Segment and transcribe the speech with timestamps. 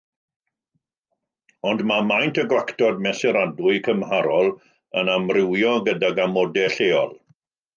[1.71, 4.51] Ond mae maint y gwactod mesuradwy cymharol
[5.03, 7.15] yn amrywio gydag amodau lleol.